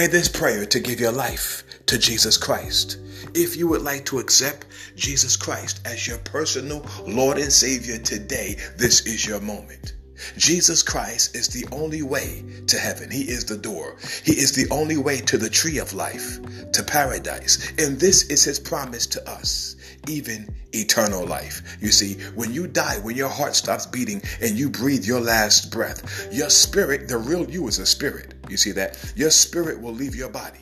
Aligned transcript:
Pray 0.00 0.06
this 0.06 0.30
prayer 0.30 0.64
to 0.64 0.80
give 0.80 0.98
your 0.98 1.12
life 1.12 1.62
to 1.84 1.98
Jesus 1.98 2.38
Christ. 2.38 2.96
If 3.34 3.54
you 3.54 3.68
would 3.68 3.82
like 3.82 4.06
to 4.06 4.18
accept 4.18 4.66
Jesus 4.96 5.36
Christ 5.36 5.82
as 5.84 6.08
your 6.08 6.16
personal 6.20 6.86
Lord 7.06 7.36
and 7.36 7.52
Savior 7.52 7.98
today, 7.98 8.56
this 8.78 9.04
is 9.04 9.26
your 9.26 9.42
moment. 9.42 9.92
Jesus 10.38 10.82
Christ 10.82 11.36
is 11.36 11.48
the 11.48 11.68
only 11.70 12.00
way 12.00 12.42
to 12.66 12.78
heaven. 12.78 13.10
He 13.10 13.24
is 13.24 13.44
the 13.44 13.58
door. 13.58 13.98
He 14.24 14.32
is 14.32 14.52
the 14.52 14.74
only 14.74 14.96
way 14.96 15.18
to 15.20 15.36
the 15.36 15.50
tree 15.50 15.76
of 15.76 15.92
life, 15.92 16.38
to 16.72 16.82
paradise. 16.82 17.70
And 17.76 18.00
this 18.00 18.22
is 18.30 18.42
his 18.42 18.58
promise 18.58 19.06
to 19.08 19.30
us, 19.30 19.76
even 20.08 20.48
eternal 20.72 21.26
life. 21.26 21.76
You 21.78 21.88
see, 21.88 22.14
when 22.34 22.54
you 22.54 22.66
die, 22.66 23.00
when 23.00 23.16
your 23.16 23.28
heart 23.28 23.54
stops 23.54 23.84
beating 23.84 24.22
and 24.40 24.58
you 24.58 24.70
breathe 24.70 25.04
your 25.04 25.20
last 25.20 25.70
breath, 25.70 26.32
your 26.32 26.48
spirit, 26.48 27.06
the 27.06 27.18
real 27.18 27.50
you 27.50 27.68
is 27.68 27.78
a 27.78 27.84
spirit. 27.84 28.32
You 28.50 28.56
see 28.56 28.72
that? 28.72 29.12
Your 29.16 29.30
spirit 29.30 29.80
will 29.80 29.92
leave 29.92 30.14
your 30.14 30.28
body. 30.28 30.58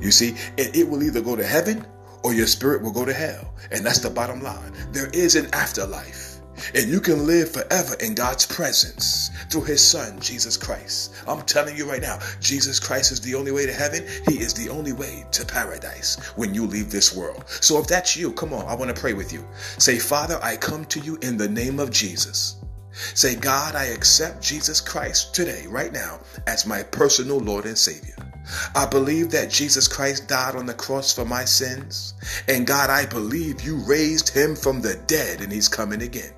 You 0.00 0.10
see, 0.10 0.30
and 0.58 0.74
it 0.74 0.88
will 0.88 1.02
either 1.02 1.20
go 1.20 1.36
to 1.36 1.44
heaven 1.44 1.86
or 2.22 2.32
your 2.34 2.46
spirit 2.46 2.82
will 2.82 2.92
go 2.92 3.04
to 3.04 3.12
hell. 3.12 3.54
And 3.70 3.84
that's 3.84 4.00
the 4.00 4.10
bottom 4.10 4.42
line. 4.42 4.72
There 4.92 5.08
is 5.12 5.36
an 5.36 5.48
afterlife. 5.52 6.34
And 6.74 6.88
you 6.88 7.00
can 7.00 7.26
live 7.26 7.50
forever 7.50 7.94
in 8.00 8.14
God's 8.14 8.46
presence 8.46 9.30
through 9.50 9.64
his 9.64 9.82
son, 9.82 10.20
Jesus 10.20 10.56
Christ. 10.56 11.14
I'm 11.26 11.42
telling 11.42 11.76
you 11.76 11.88
right 11.88 12.00
now, 12.00 12.18
Jesus 12.40 12.78
Christ 12.78 13.12
is 13.12 13.20
the 13.20 13.34
only 13.34 13.52
way 13.52 13.66
to 13.66 13.72
heaven. 13.72 14.06
He 14.28 14.38
is 14.38 14.54
the 14.54 14.70
only 14.70 14.92
way 14.92 15.26
to 15.32 15.44
paradise 15.44 16.16
when 16.36 16.54
you 16.54 16.66
leave 16.66 16.90
this 16.90 17.14
world. 17.14 17.44
So 17.48 17.78
if 17.78 17.86
that's 17.86 18.16
you, 18.16 18.32
come 18.32 18.52
on, 18.52 18.66
I 18.66 18.74
want 18.74 18.94
to 18.94 19.00
pray 19.00 19.14
with 19.14 19.32
you. 19.32 19.44
Say, 19.78 19.98
Father, 19.98 20.38
I 20.42 20.56
come 20.56 20.84
to 20.86 21.00
you 21.00 21.18
in 21.22 21.36
the 21.36 21.48
name 21.48 21.80
of 21.80 21.90
Jesus. 21.90 22.56
Say, 22.94 23.34
God, 23.34 23.74
I 23.74 23.86
accept 23.86 24.42
Jesus 24.42 24.80
Christ 24.80 25.34
today, 25.34 25.66
right 25.68 25.92
now, 25.92 26.20
as 26.46 26.66
my 26.66 26.82
personal 26.82 27.38
Lord 27.38 27.66
and 27.66 27.76
Savior. 27.76 28.14
I 28.74 28.86
believe 28.86 29.30
that 29.30 29.50
Jesus 29.50 29.88
Christ 29.88 30.28
died 30.28 30.54
on 30.54 30.66
the 30.66 30.74
cross 30.74 31.12
for 31.12 31.24
my 31.24 31.44
sins. 31.44 32.14
And 32.46 32.66
God, 32.66 32.90
I 32.90 33.06
believe 33.06 33.62
you 33.62 33.76
raised 33.76 34.28
him 34.28 34.54
from 34.54 34.80
the 34.80 34.96
dead 35.06 35.40
and 35.40 35.52
he's 35.52 35.68
coming 35.68 36.02
again. 36.02 36.32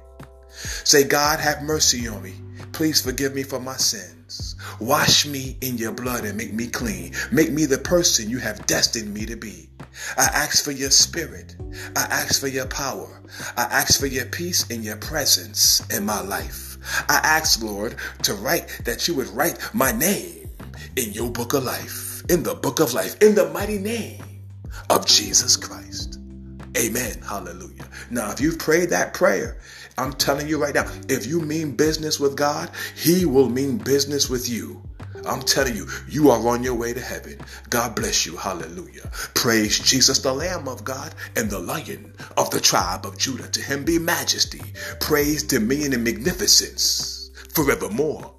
Say, 0.84 1.05
God, 1.05 1.41
have 1.41 1.62
mercy 1.62 2.08
on 2.08 2.22
me. 2.22 2.34
Please 2.77 3.00
forgive 3.00 3.34
me 3.34 3.42
for 3.42 3.58
my 3.58 3.78
sins. 3.78 4.55
Wash 4.80 5.24
me 5.24 5.56
in 5.62 5.78
your 5.78 5.92
blood 5.92 6.27
and 6.27 6.36
make 6.36 6.52
me 6.52 6.66
clean. 6.66 7.14
Make 7.32 7.50
me 7.50 7.64
the 7.64 7.78
person 7.78 8.28
you 8.28 8.36
have 8.36 8.66
destined 8.66 9.14
me 9.14 9.24
to 9.24 9.34
be. 9.34 9.70
I 10.19 10.24
ask 10.24 10.62
for 10.62 10.72
your 10.72 10.91
spirit. 10.91 11.56
I 11.97 12.02
ask 12.02 12.38
for 12.38 12.48
your 12.48 12.66
power. 12.66 13.22
I 13.56 13.62
ask 13.62 13.98
for 13.98 14.04
your 14.04 14.27
peace 14.27 14.69
and 14.69 14.84
your 14.84 14.98
presence 14.98 15.80
in 15.88 16.04
my 16.04 16.20
life. 16.20 16.77
I 17.08 17.19
ask, 17.24 17.62
Lord, 17.62 17.97
to 18.24 18.34
write 18.34 18.82
that 18.84 19.08
you 19.08 19.14
would 19.14 19.28
write 19.28 19.58
my 19.72 19.92
name 19.92 20.50
in 20.97 21.14
your 21.14 21.30
book 21.30 21.54
of 21.54 21.64
life, 21.64 22.24
in 22.28 22.42
the 22.42 22.54
book 22.56 22.80
of 22.80 22.92
life, 22.92 23.16
in 23.22 23.34
the 23.34 23.48
mighty 23.52 23.78
name 23.78 24.22
of 24.91 25.06
Jesus 25.06 25.56
Christ. 25.56 26.20
Amen. 26.77 27.22
Hallelujah. 27.22 27.88
Now, 28.10 28.30
if 28.30 28.41
you've 28.41 28.58
prayed 28.58 28.91
that 28.91 29.14
prayer, 29.14 29.58
I'm 29.98 30.12
telling 30.12 30.46
you 30.46 30.60
right 30.60 30.74
now, 30.74 30.91
if 31.08 31.27
you 31.27 31.41
mean 31.41 31.72
business 31.72 32.20
with 32.20 32.36
God, 32.36 32.70
He 32.94 33.24
will 33.24 33.48
mean 33.48 33.78
business 33.78 34.28
with 34.28 34.48
you. 34.48 34.82
I'm 35.24 35.41
telling 35.41 35.74
you, 35.74 35.88
you 36.08 36.30
are 36.30 36.47
on 36.47 36.62
your 36.62 36.74
way 36.74 36.92
to 36.92 37.00
heaven. 37.00 37.38
God 37.70 37.97
bless 37.97 38.27
you. 38.27 38.36
Hallelujah. 38.36 39.10
Praise 39.34 39.78
Jesus, 39.78 40.20
the 40.20 40.32
Lamb 40.32 40.69
of 40.69 40.84
God 40.84 41.14
and 41.34 41.50
the 41.50 41.58
Lion 41.58 42.12
of 42.36 42.50
the 42.50 42.60
tribe 42.60 43.06
of 43.06 43.19
Judah. 43.19 43.48
To 43.48 43.60
him 43.60 43.84
be 43.84 43.98
majesty, 43.98 44.62
praise, 45.00 45.42
dominion, 45.42 45.94
and 45.94 46.04
magnificence 46.04 47.30
forevermore. 47.54 48.36